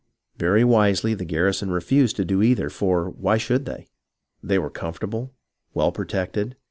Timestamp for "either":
2.41-2.71